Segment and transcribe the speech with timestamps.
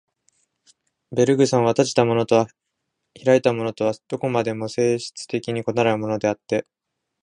[1.15, 2.47] ベルグソンは、閉じたものと
[3.23, 6.65] 開いたものとはどこまでも性質的に異なるものであって、